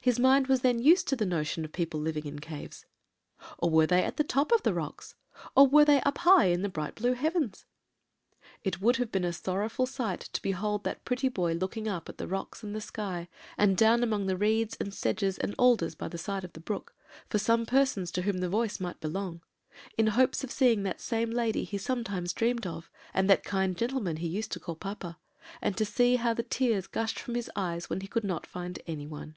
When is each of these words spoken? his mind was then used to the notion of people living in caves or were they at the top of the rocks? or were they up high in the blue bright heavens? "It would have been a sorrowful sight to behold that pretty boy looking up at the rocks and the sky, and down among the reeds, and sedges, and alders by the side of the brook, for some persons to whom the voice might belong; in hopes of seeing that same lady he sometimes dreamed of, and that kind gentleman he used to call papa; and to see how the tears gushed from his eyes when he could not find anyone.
his 0.00 0.18
mind 0.18 0.46
was 0.46 0.62
then 0.62 0.78
used 0.78 1.06
to 1.06 1.14
the 1.16 1.26
notion 1.26 1.66
of 1.66 1.72
people 1.72 2.00
living 2.00 2.24
in 2.24 2.38
caves 2.38 2.86
or 3.58 3.68
were 3.68 3.84
they 3.86 4.02
at 4.02 4.16
the 4.16 4.24
top 4.24 4.50
of 4.52 4.62
the 4.62 4.72
rocks? 4.72 5.14
or 5.54 5.66
were 5.66 5.84
they 5.84 6.00
up 6.00 6.18
high 6.18 6.46
in 6.46 6.62
the 6.62 6.68
blue 6.70 6.86
bright 7.10 7.18
heavens? 7.18 7.66
"It 8.64 8.80
would 8.80 8.96
have 8.96 9.12
been 9.12 9.24
a 9.24 9.34
sorrowful 9.34 9.84
sight 9.84 10.20
to 10.32 10.40
behold 10.40 10.84
that 10.84 11.04
pretty 11.04 11.28
boy 11.28 11.52
looking 11.54 11.86
up 11.88 12.08
at 12.08 12.16
the 12.16 12.28
rocks 12.28 12.62
and 12.62 12.74
the 12.74 12.80
sky, 12.80 13.28
and 13.58 13.76
down 13.76 14.02
among 14.02 14.24
the 14.26 14.36
reeds, 14.38 14.78
and 14.80 14.94
sedges, 14.94 15.36
and 15.36 15.54
alders 15.58 15.94
by 15.94 16.08
the 16.08 16.16
side 16.16 16.44
of 16.44 16.54
the 16.54 16.60
brook, 16.60 16.94
for 17.28 17.36
some 17.38 17.66
persons 17.66 18.10
to 18.12 18.22
whom 18.22 18.38
the 18.38 18.48
voice 18.48 18.80
might 18.80 19.00
belong; 19.00 19.42
in 19.98 20.06
hopes 20.06 20.42
of 20.42 20.50
seeing 20.50 20.84
that 20.84 21.02
same 21.02 21.30
lady 21.30 21.64
he 21.64 21.76
sometimes 21.76 22.32
dreamed 22.32 22.66
of, 22.66 22.90
and 23.12 23.28
that 23.28 23.44
kind 23.44 23.76
gentleman 23.76 24.16
he 24.16 24.28
used 24.28 24.52
to 24.52 24.60
call 24.60 24.76
papa; 24.76 25.18
and 25.60 25.76
to 25.76 25.84
see 25.84 26.16
how 26.16 26.32
the 26.32 26.42
tears 26.44 26.86
gushed 26.86 27.18
from 27.18 27.34
his 27.34 27.50
eyes 27.54 27.90
when 27.90 28.00
he 28.00 28.08
could 28.08 28.24
not 28.24 28.46
find 28.46 28.78
anyone. 28.86 29.36